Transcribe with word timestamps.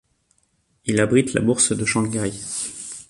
Il 0.85 0.99
abrite 0.99 1.33
la 1.35 1.41
Bourse 1.41 1.73
de 1.77 1.85
Shanghai. 1.85 2.31